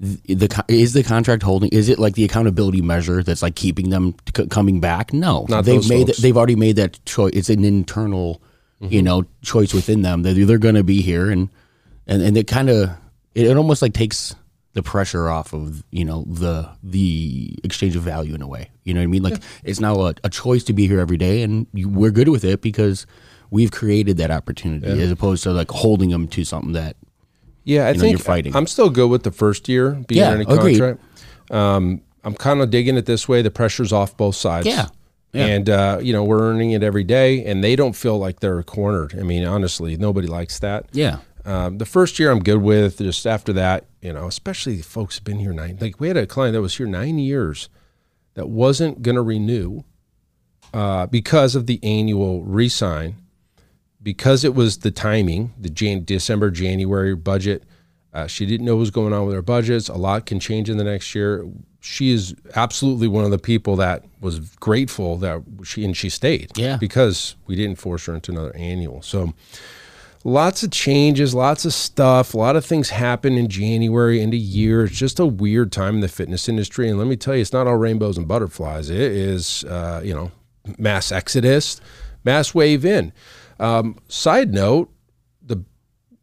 The, 0.00 0.34
the 0.34 0.64
is 0.68 0.92
the 0.92 1.02
contract 1.02 1.42
holding? 1.42 1.68
Is 1.70 1.88
it 1.88 1.98
like 1.98 2.14
the 2.14 2.24
accountability 2.24 2.82
measure 2.82 3.22
that's 3.22 3.42
like 3.42 3.54
keeping 3.54 3.90
them 3.90 4.14
c- 4.34 4.46
coming 4.46 4.80
back? 4.80 5.12
No, 5.12 5.46
Not 5.48 5.66
they've 5.66 5.88
made 5.88 6.08
that. 6.08 6.16
They've 6.16 6.36
already 6.36 6.56
made 6.56 6.76
that 6.76 7.02
choice. 7.04 7.32
It's 7.34 7.50
an 7.50 7.64
internal, 7.64 8.42
Mm-hmm. 8.80 8.92
you 8.92 9.02
know, 9.02 9.24
choice 9.42 9.72
within 9.72 10.02
them 10.02 10.22
that 10.22 10.34
they're 10.34 10.58
going 10.58 10.74
to 10.74 10.84
be 10.84 11.00
here, 11.00 11.30
and 11.30 11.48
and 12.06 12.20
and 12.22 12.36
it 12.36 12.46
kind 12.46 12.68
of 12.68 12.90
it, 13.34 13.46
it 13.46 13.56
almost 13.56 13.80
like 13.80 13.94
takes 13.94 14.34
the 14.74 14.82
pressure 14.82 15.30
off 15.30 15.54
of 15.54 15.82
you 15.90 16.04
know 16.04 16.24
the 16.28 16.68
the 16.82 17.58
exchange 17.64 17.96
of 17.96 18.02
value 18.02 18.34
in 18.34 18.42
a 18.42 18.46
way. 18.46 18.68
You 18.84 18.92
know 18.92 19.00
what 19.00 19.04
I 19.04 19.06
mean? 19.06 19.22
Like 19.22 19.42
it's 19.64 19.80
now 19.80 20.02
a, 20.02 20.14
a 20.24 20.28
choice 20.28 20.62
to 20.64 20.74
be 20.74 20.86
here 20.86 21.00
every 21.00 21.16
day, 21.16 21.40
and 21.42 21.66
you, 21.72 21.88
we're 21.88 22.10
good 22.10 22.28
with 22.28 22.44
it 22.44 22.60
because 22.60 23.06
we've 23.50 23.70
created 23.70 24.18
that 24.18 24.30
opportunity 24.30 24.86
as 25.02 25.10
opposed 25.10 25.42
to 25.44 25.52
like 25.52 25.70
holding 25.70 26.10
them 26.10 26.28
to 26.28 26.44
something 26.44 26.72
that 26.72 26.96
Yeah, 27.64 27.88
I 27.88 27.92
know, 27.92 28.00
think 28.00 28.10
you're 28.10 28.18
fighting. 28.18 28.54
I'm 28.54 28.66
still 28.66 28.90
good 28.90 29.08
with 29.08 29.22
the 29.22 29.30
first 29.32 29.68
year 29.70 29.92
being 30.06 30.20
Yeah, 30.20 30.34
in 30.34 30.40
a 30.42 30.44
contract. 30.44 31.00
Um, 31.50 32.02
I'm 32.24 32.34
kind 32.34 32.60
of 32.60 32.70
digging 32.70 32.96
it 32.98 33.06
this 33.06 33.26
way. 33.28 33.40
The 33.40 33.50
pressure's 33.50 33.92
off 33.92 34.16
both 34.16 34.34
sides. 34.36 34.66
Yeah, 34.66 34.88
yeah. 35.36 35.46
And 35.46 35.70
uh, 35.70 35.98
you 36.02 36.12
know 36.12 36.24
we're 36.24 36.40
earning 36.40 36.72
it 36.72 36.82
every 36.82 37.04
day, 37.04 37.44
and 37.44 37.62
they 37.62 37.76
don't 37.76 37.94
feel 37.94 38.18
like 38.18 38.40
they're 38.40 38.62
cornered. 38.62 39.14
I 39.18 39.22
mean, 39.22 39.44
honestly, 39.44 39.96
nobody 39.96 40.28
likes 40.28 40.58
that. 40.60 40.86
yeah 40.92 41.18
Um, 41.44 41.78
the 41.78 41.86
first 41.86 42.18
year 42.18 42.30
I'm 42.30 42.42
good 42.42 42.62
with. 42.62 42.98
Just 42.98 43.26
after 43.26 43.52
that, 43.52 43.86
you 44.02 44.12
know, 44.12 44.26
especially 44.26 44.76
the 44.76 44.82
folks 44.82 45.16
who've 45.16 45.24
been 45.24 45.38
here 45.38 45.52
nine. 45.52 45.78
Like 45.80 46.00
we 46.00 46.08
had 46.08 46.16
a 46.16 46.26
client 46.26 46.54
that 46.54 46.62
was 46.62 46.76
here 46.76 46.86
nine 46.86 47.18
years, 47.18 47.68
that 48.34 48.48
wasn't 48.48 49.02
going 49.02 49.14
to 49.14 49.22
renew 49.22 49.82
uh, 50.74 51.06
because 51.06 51.54
of 51.54 51.66
the 51.66 51.78
annual 51.82 52.42
resign, 52.42 53.16
because 54.02 54.44
it 54.44 54.54
was 54.54 54.78
the 54.78 54.90
timing, 54.90 55.52
the 55.58 55.70
Jan- 55.70 56.04
December 56.04 56.50
January 56.50 57.14
budget. 57.14 57.62
Uh, 58.12 58.26
she 58.26 58.46
didn't 58.46 58.64
know 58.66 58.74
what 58.76 58.80
was 58.80 58.90
going 58.90 59.12
on 59.12 59.26
with 59.26 59.34
her 59.34 59.42
budgets. 59.42 59.88
A 59.88 59.94
lot 59.94 60.26
can 60.26 60.40
change 60.40 60.70
in 60.70 60.78
the 60.78 60.84
next 60.84 61.14
year. 61.14 61.46
She 61.80 62.10
is 62.10 62.34
absolutely 62.54 63.08
one 63.08 63.24
of 63.24 63.30
the 63.30 63.38
people 63.38 63.76
that 63.76 64.04
was 64.26 64.40
grateful 64.56 65.16
that 65.18 65.42
she 65.64 65.84
and 65.84 65.96
she 65.96 66.10
stayed. 66.10 66.50
Yeah. 66.58 66.76
because 66.76 67.36
we 67.46 67.54
didn't 67.56 67.78
force 67.78 68.06
her 68.06 68.14
into 68.14 68.32
another 68.32 68.54
annual. 68.54 69.00
So 69.02 69.32
lots 70.24 70.64
of 70.64 70.72
changes, 70.72 71.34
lots 71.34 71.64
of 71.64 71.72
stuff, 71.72 72.34
a 72.34 72.36
lot 72.36 72.56
of 72.56 72.64
things 72.64 72.90
happen 72.90 73.38
in 73.38 73.48
January 73.48 74.20
into 74.20 74.36
year. 74.36 74.84
It's 74.84 74.98
just 74.98 75.20
a 75.20 75.26
weird 75.26 75.70
time 75.70 75.94
in 75.96 76.00
the 76.00 76.08
fitness 76.08 76.48
industry, 76.48 76.88
and 76.88 76.98
let 76.98 77.06
me 77.06 77.16
tell 77.16 77.34
you, 77.36 77.40
it's 77.42 77.52
not 77.52 77.66
all 77.66 77.76
rainbows 77.76 78.18
and 78.18 78.26
butterflies. 78.26 78.90
It 78.90 79.00
is, 79.00 79.64
uh, 79.64 80.00
you 80.04 80.14
know, 80.14 80.32
mass 80.78 81.12
exodus, 81.12 81.80
mass 82.24 82.54
wave 82.54 82.84
in. 82.84 83.12
Um, 83.60 83.98
side 84.08 84.52
note, 84.52 84.92
the 85.42 85.64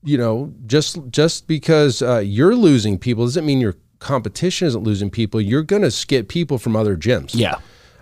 you 0.03 0.17
know 0.17 0.53
just 0.65 0.99
just 1.09 1.47
because 1.47 2.01
uh, 2.01 2.19
you're 2.19 2.55
losing 2.55 2.99
people 2.99 3.23
doesn't 3.25 3.45
mean 3.45 3.61
your 3.61 3.75
competition 3.99 4.67
isn't 4.67 4.83
losing 4.83 5.09
people. 5.09 5.39
You're 5.39 5.63
going 5.63 5.89
to 5.89 6.07
get 6.07 6.27
people 6.27 6.57
from 6.57 6.75
other 6.75 6.97
gyms. 6.97 7.31
yeah 7.33 7.55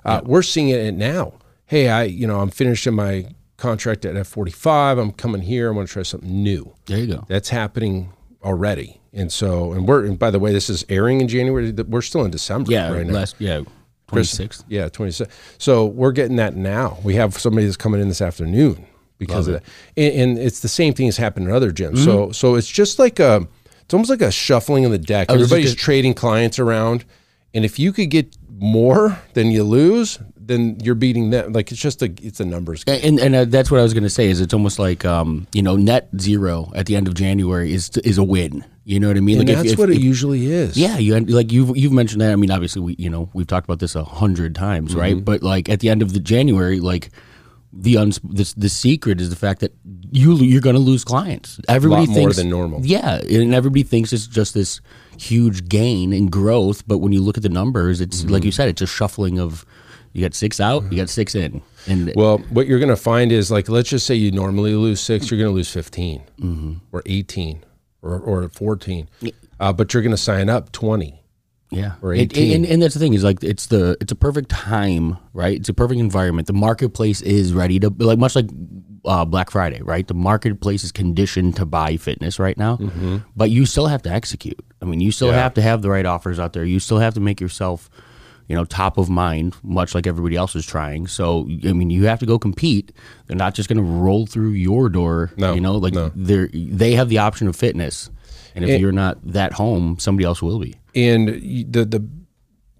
Uh, 0.05 0.21
We're 0.23 0.41
seeing 0.41 0.69
it 0.69 0.93
now. 0.93 1.33
Hey, 1.65 1.89
I 1.89 2.03
you 2.03 2.27
know 2.27 2.39
I'm 2.41 2.49
finishing 2.49 2.93
my 2.95 3.27
contract 3.57 4.05
at 4.05 4.15
F45. 4.15 4.99
I'm 5.01 5.11
coming 5.11 5.41
here. 5.41 5.71
I 5.71 5.75
want 5.75 5.87
to 5.87 5.93
try 5.93 6.03
something 6.03 6.43
new. 6.43 6.73
there 6.87 6.97
you 6.99 7.07
go 7.07 7.25
That's 7.27 7.49
happening 7.49 8.11
already. 8.43 8.99
And 9.13 9.31
so, 9.31 9.73
and 9.73 9.87
we're 9.87 10.05
and 10.05 10.17
by 10.17 10.31
the 10.31 10.39
way, 10.39 10.51
this 10.53 10.69
is 10.69 10.85
airing 10.89 11.21
in 11.21 11.27
January. 11.27 11.71
We're 11.71 12.01
still 12.01 12.23
in 12.25 12.31
December 12.31 12.71
yeah 12.71 12.91
right 12.91 13.05
now. 13.05 13.13
last 13.13 13.35
yeah 13.39 13.61
twenty 14.07 14.23
sixth 14.25 14.63
Yeah, 14.67 14.89
26. 14.89 15.33
So 15.57 15.85
we're 15.85 16.11
getting 16.11 16.37
that 16.37 16.55
now. 16.55 16.97
We 17.03 17.15
have 17.15 17.37
somebody 17.37 17.65
that's 17.65 17.77
coming 17.77 18.01
in 18.01 18.07
this 18.09 18.21
afternoon 18.21 18.85
because 19.17 19.47
of 19.47 19.53
that. 19.55 19.63
And, 19.95 20.13
and 20.13 20.39
it's 20.39 20.61
the 20.61 20.67
same 20.67 20.93
thing 20.93 21.07
that's 21.07 21.17
happened 21.17 21.47
in 21.47 21.53
other 21.53 21.71
gyms. 21.71 22.03
So 22.03 22.23
Mm-hmm. 22.23 22.31
so 22.33 22.55
it's 22.55 22.67
just 22.69 22.99
like 22.99 23.19
a 23.19 23.47
it's 23.81 23.93
almost 23.93 24.09
like 24.09 24.21
a 24.21 24.31
shuffling 24.31 24.85
of 24.85 24.91
the 24.91 24.97
deck. 24.97 25.27
just 25.27 25.35
Everybody's 25.35 25.75
trading 25.75 26.13
clients 26.13 26.57
around. 26.59 27.05
And 27.53 27.65
if 27.65 27.77
you 27.79 27.91
could 27.91 28.09
get 28.09 28.35
more 28.61 29.17
than 29.33 29.49
you 29.49 29.63
lose, 29.63 30.19
then 30.37 30.77
you're 30.83 30.95
beating 30.95 31.31
them. 31.31 31.51
Like 31.51 31.71
it's 31.71 31.81
just 31.81 32.01
a 32.03 32.05
it's 32.21 32.39
a 32.39 32.45
numbers 32.45 32.83
game. 32.83 32.99
and 33.03 33.19
and 33.19 33.35
uh, 33.35 33.45
that's 33.45 33.71
what 33.71 33.79
I 33.79 33.83
was 33.83 33.93
going 33.93 34.03
to 34.03 34.09
say 34.09 34.29
is 34.29 34.39
it's 34.39 34.53
almost 34.53 34.77
like 34.79 35.03
um, 35.03 35.47
you 35.51 35.63
know 35.63 35.75
net 35.75 36.09
zero 36.19 36.71
at 36.75 36.85
the 36.85 36.95
end 36.95 37.07
of 37.07 37.15
January 37.15 37.73
is 37.73 37.89
is 38.03 38.17
a 38.17 38.23
win. 38.23 38.63
You 38.83 38.99
know 38.99 39.07
what 39.09 39.17
I 39.17 39.19
mean? 39.21 39.39
And 39.39 39.47
Like, 39.49 39.57
if- 39.57 39.63
that's 39.63 39.73
if- 39.73 39.79
what 39.79 39.89
it 39.89 39.97
if- 39.97 40.03
usually 40.03 40.45
is. 40.47 40.77
Yeah, 40.77 40.97
you 40.97 41.19
like 41.19 41.51
you've 41.51 41.75
you've 41.75 41.91
mentioned 41.91 42.21
that. 42.21 42.31
I 42.31 42.35
mean, 42.35 42.51
obviously, 42.51 42.81
we 42.81 42.95
you 42.99 43.09
know 43.09 43.29
we've 43.33 43.47
talked 43.47 43.65
about 43.65 43.79
this 43.79 43.95
a 43.95 44.03
hundred 44.03 44.53
times, 44.55 44.91
Mm-hmm. 44.91 44.99
right? 44.99 45.25
But 45.25 45.41
like 45.43 45.67
at 45.69 45.79
the 45.79 45.89
end 45.89 46.01
of 46.03 46.13
the 46.13 46.19
January, 46.19 46.79
like 46.79 47.09
the 47.73 47.97
uns 47.97 48.19
the, 48.23 48.51
the 48.57 48.69
secret 48.69 49.21
is 49.21 49.29
the 49.29 49.35
fact 49.35 49.61
that 49.61 49.73
you 50.11 50.35
you're 50.37 50.61
going 50.61 50.75
to 50.75 50.81
lose 50.81 51.03
clients. 51.03 51.59
Everybody 51.69 52.05
Lot 52.07 52.15
more 52.17 52.33
than 52.33 52.49
normal. 52.49 52.85
Yeah, 52.85 53.21
and 53.21 53.53
everybody 53.53 53.83
thinks 53.83 54.11
it's 54.13 54.27
just 54.27 54.53
this 54.53 54.81
huge 55.17 55.67
gain 55.69 56.11
in 56.13 56.27
growth, 56.27 56.85
but 56.87 56.97
when 56.97 57.11
you 57.13 57.21
look 57.21 57.37
at 57.37 57.43
the 57.43 57.49
numbers, 57.49 58.01
it's 58.01 58.23
like 58.25 58.41
Mm-hmm. 58.41 58.45
you 58.47 58.51
said, 58.51 58.69
it's 58.69 58.81
a 58.81 58.87
shuffling 58.87 59.39
of 59.39 59.65
you 60.13 60.21
got 60.23 60.33
six 60.33 60.59
out, 60.59 60.83
you 60.91 60.97
got 60.97 61.07
six 61.09 61.35
in, 61.35 61.61
and 61.87 62.11
Well, 62.17 62.39
what 62.49 62.67
you're 62.67 62.79
going 62.79 62.89
to 62.89 62.97
find 62.97 63.31
is 63.31 63.49
like, 63.49 63.69
let's 63.69 63.89
just 63.89 64.05
say 64.05 64.15
you 64.15 64.31
normally 64.31 64.73
lose 64.75 64.99
six, 64.99 65.31
you're 65.31 65.37
going 65.39 65.49
to 65.51 65.55
lose 65.55 65.71
15 65.71 66.21
Mm-hmm. 66.41 66.73
or 66.91 67.01
18 67.05 67.63
or, 68.01 68.19
or 68.19 68.49
14, 68.49 69.07
uh, 69.61 69.71
but 69.71 69.93
you're 69.93 70.03
going 70.03 70.11
to 70.11 70.17
sign 70.17 70.49
up 70.49 70.71
20. 70.73 71.20
Yeah, 71.71 71.93
or 72.01 72.11
And- 72.11 72.21
18. 72.21 72.53
And, 72.55 72.65
and 72.65 72.81
that's 72.81 72.93
the 72.93 72.99
thing 72.99 73.13
is 73.13 73.23
like 73.23 73.43
it's 73.43 73.67
the 73.67 73.97
it's 74.01 74.11
a 74.11 74.15
perfect 74.15 74.49
time, 74.49 75.17
right? 75.33 75.57
It's 75.57 75.69
a 75.69 75.73
perfect 75.73 75.99
environment. 75.99 76.47
The 76.47 76.53
marketplace 76.53 77.21
is 77.21 77.53
ready 77.53 77.79
to 77.79 77.89
like 77.97 78.19
much 78.19 78.35
like 78.35 78.49
uh, 79.05 79.25
Black 79.25 79.49
Friday, 79.49 79.81
right? 79.81 80.05
The 80.07 80.13
marketplace 80.13 80.83
is 80.83 80.91
conditioned 80.91 81.55
to 81.55 81.65
buy 81.65 81.97
fitness 81.97 82.37
right 82.39 82.57
now, 82.57 82.77
but 83.35 83.49
you 83.49 83.65
still 83.65 83.87
have 83.87 84.01
to 84.03 84.11
execute. 84.11 84.59
I 84.81 84.85
mean, 84.85 84.99
you 85.01 85.11
still 85.11 85.29
Mm-hmm. 85.29 85.37
Yeah. 85.37 85.43
have 85.43 85.53
to 85.55 85.61
have 85.61 85.81
the 85.81 85.89
right 85.89 86.05
offers 86.05 86.39
out 86.39 86.53
there. 86.53 86.65
You 86.65 86.79
still 86.79 86.99
have 86.99 87.13
to 87.15 87.19
make 87.21 87.39
yourself, 87.41 87.89
you 88.47 88.55
know, 88.55 88.65
top 88.65 88.97
of 88.97 89.09
mind, 89.09 89.55
much 89.63 89.95
like 89.95 90.05
everybody 90.05 90.35
else 90.35 90.55
is 90.55 90.65
trying. 90.65 91.07
So, 91.07 91.47
I 91.65 91.71
mean, 91.73 91.89
you 91.89 92.05
have 92.05 92.19
to 92.19 92.25
go 92.25 92.37
compete. 92.37 92.91
They're 93.27 93.37
not 93.37 93.55
just 93.55 93.69
going 93.69 93.77
to 93.77 93.83
roll 93.83 94.25
through 94.27 94.51
your 94.51 94.89
door. 94.89 95.31
No, 95.37 95.53
you 95.53 95.61
know, 95.61 95.77
like 95.77 95.93
no. 95.93 96.11
they're 96.15 96.49
they 96.53 96.91
have 96.93 97.07
the 97.09 97.19
option 97.19 97.47
of 97.47 97.55
fitness, 97.55 98.09
and 98.55 98.63
if 98.65 98.71
And- 98.71 98.81
you're 98.81 98.91
not 98.91 99.17
that 99.31 99.53
home, 99.53 99.97
somebody 99.99 100.25
else 100.25 100.41
will 100.43 100.59
be. 100.59 100.75
And 100.95 101.27
the, 101.27 101.85
the, 101.85 102.07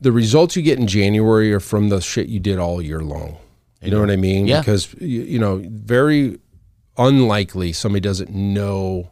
the 0.02 0.12
results 0.12 0.56
you 0.56 0.62
get 0.62 0.80
in 0.80 0.88
January 0.88 1.54
are 1.54 1.60
from 1.60 1.90
the 1.90 2.02
shit 2.02 2.28
you 2.28 2.40
did 2.40 2.60
all 2.60 2.82
year 2.82 3.02
long. 3.02 3.38
You 3.82 3.90
know 3.92 4.00
what 4.00 4.12
I 4.12 4.16
mean? 4.16 4.46
Yeah. 4.46 4.60
Because, 4.60 4.94
you, 5.00 5.24
you 5.24 5.40
know, 5.40 5.62
very 5.66 6.38
unlikely 6.98 7.74
somebody 7.74 8.02
doesn't 8.02 8.30
know 8.30 9.10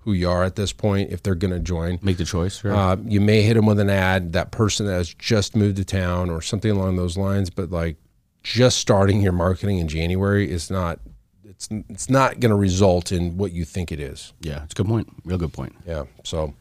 who 0.00 0.12
you 0.12 0.30
are 0.30 0.44
at 0.44 0.56
this 0.56 0.72
point 0.72 1.10
if 1.10 1.22
they're 1.22 1.34
going 1.34 1.52
to 1.52 1.60
join. 1.60 1.98
Make 2.00 2.16
the 2.16 2.24
choice. 2.24 2.64
Right? 2.64 2.74
Uh, 2.74 2.96
you 3.04 3.20
may 3.20 3.42
hit 3.42 3.54
them 3.54 3.66
with 3.66 3.80
an 3.80 3.90
ad, 3.90 4.32
that 4.32 4.52
person 4.52 4.86
that 4.86 4.94
has 4.94 5.12
just 5.12 5.54
moved 5.56 5.76
to 5.76 5.84
town 5.84 6.30
or 6.30 6.40
something 6.40 6.70
along 6.70 6.96
those 6.96 7.18
lines, 7.18 7.50
but 7.50 7.70
like 7.70 7.96
just 8.42 8.78
starting 8.78 9.20
your 9.20 9.32
marketing 9.32 9.78
in 9.78 9.88
January 9.88 10.48
is 10.50 10.70
not 10.70 11.00
it's 11.44 11.68
it's 11.88 12.08
not 12.08 12.38
going 12.38 12.50
to 12.50 12.56
result 12.56 13.10
in 13.10 13.36
what 13.36 13.52
you 13.52 13.64
think 13.64 13.90
it 13.90 13.98
is. 13.98 14.32
Yeah, 14.40 14.62
it's 14.62 14.72
a 14.72 14.76
good 14.76 14.86
point. 14.86 15.08
Real 15.24 15.38
good 15.38 15.52
point. 15.52 15.74
Yeah. 15.86 16.04
So 16.22 16.54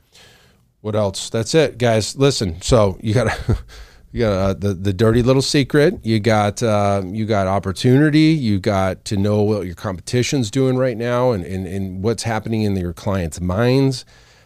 what 0.86 0.96
else? 0.96 1.32
That's 1.32 1.56
it, 1.56 1.80
guys. 1.80 2.16
Listen. 2.16 2.62
So 2.62 3.00
you 3.02 3.16
got 3.16 3.36
you 4.12 4.20
got 4.20 4.32
uh, 4.34 4.54
the 4.54 4.76
the 4.76 4.94
dirty 4.94 5.24
little 5.24 5.42
secret. 5.42 5.96
You 6.06 6.20
got 6.20 6.62
uh, 6.62 7.02
you 7.04 7.26
got 7.26 7.48
opportunity. 7.48 8.34
You 8.34 8.60
got 8.60 9.04
to 9.06 9.18
know 9.18 9.42
what 9.42 9.66
your 9.66 9.74
competition's 9.74 10.52
doing 10.52 10.78
right 10.78 10.96
now 10.96 11.32
and 11.32 11.44
and, 11.44 11.66
and 11.66 12.04
what's 12.04 12.22
happening 12.22 12.62
in 12.62 12.76
your 12.76 12.94
clients' 12.94 13.42
minds. 13.42 14.06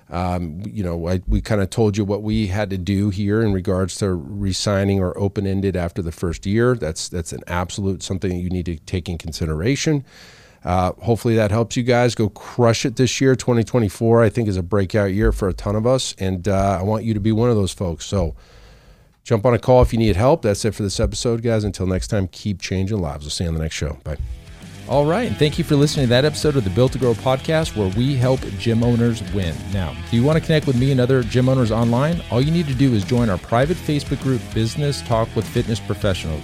Um, 0.09 0.61
you 0.65 0.81
know, 0.81 1.09
I, 1.09 1.21
we 1.27 1.41
kind 1.41 1.59
of 1.59 1.69
told 1.69 1.97
you 1.97 2.05
what 2.05 2.23
we 2.23 2.47
had 2.47 2.69
to 2.69 2.77
do 2.77 3.09
here 3.09 3.41
in 3.41 3.51
regards 3.51 3.97
to 3.97 4.13
resigning 4.13 5.01
or 5.01 5.15
open 5.19 5.45
ended 5.45 5.75
after 5.75 6.01
the 6.01 6.13
first 6.13 6.45
year. 6.45 6.73
That's 6.73 7.09
that's 7.09 7.33
an 7.33 7.41
absolute 7.47 8.01
something 8.01 8.31
that 8.31 8.39
you 8.39 8.49
need 8.49 8.65
to 8.67 8.77
take 8.77 9.09
in 9.09 9.17
consideration. 9.17 10.05
Uh, 10.63 10.91
hopefully 10.93 11.35
that 11.35 11.51
helps 11.51 11.77
you 11.77 11.83
guys 11.83 12.15
go 12.15 12.29
crush 12.29 12.85
it 12.85 12.97
this 12.97 13.21
year. 13.21 13.35
2024, 13.35 14.23
I 14.23 14.29
think, 14.29 14.47
is 14.47 14.57
a 14.57 14.63
breakout 14.63 15.13
year 15.13 15.31
for 15.31 15.47
a 15.47 15.53
ton 15.53 15.75
of 15.75 15.87
us, 15.87 16.13
and 16.19 16.47
uh, 16.47 16.77
I 16.79 16.83
want 16.83 17.03
you 17.03 17.13
to 17.13 17.19
be 17.19 17.31
one 17.31 17.49
of 17.49 17.55
those 17.55 17.71
folks. 17.71 18.05
So 18.05 18.35
jump 19.23 19.45
on 19.45 19.53
a 19.53 19.59
call 19.59 19.81
if 19.81 19.93
you 19.93 19.99
need 19.99 20.15
help. 20.15 20.41
That's 20.41 20.65
it 20.65 20.75
for 20.75 20.83
this 20.83 20.99
episode, 20.99 21.41
guys. 21.41 21.63
Until 21.63 21.87
next 21.87 22.07
time, 22.07 22.27
keep 22.27 22.61
changing 22.61 22.99
lives. 22.99 23.23
We'll 23.23 23.31
see 23.31 23.45
you 23.45 23.49
on 23.49 23.53
the 23.53 23.61
next 23.61 23.75
show. 23.75 23.97
Bye. 24.03 24.17
All 24.89 25.05
right, 25.05 25.27
and 25.27 25.37
thank 25.37 25.59
you 25.59 25.63
for 25.63 25.75
listening 25.75 26.07
to 26.07 26.09
that 26.09 26.25
episode 26.25 26.55
of 26.55 26.63
the 26.63 26.71
Built 26.71 26.93
to 26.93 26.97
Grow 26.97 27.13
podcast 27.13 27.77
where 27.77 27.95
we 27.95 28.15
help 28.15 28.39
gym 28.57 28.83
owners 28.83 29.21
win. 29.33 29.55
Now, 29.71 29.95
do 30.09 30.17
you 30.17 30.23
want 30.23 30.39
to 30.39 30.43
connect 30.43 30.65
with 30.65 30.79
me 30.79 30.91
and 30.91 30.99
other 30.99 31.21
gym 31.21 31.47
owners 31.47 31.71
online? 31.71 32.23
All 32.31 32.41
you 32.41 32.49
need 32.49 32.65
to 32.65 32.73
do 32.73 32.95
is 32.95 33.03
join 33.03 33.29
our 33.29 33.37
private 33.37 33.77
Facebook 33.77 34.19
group, 34.23 34.41
Business 34.51 35.03
Talk 35.03 35.33
with 35.35 35.47
Fitness 35.47 35.79
Professionals. 35.79 36.43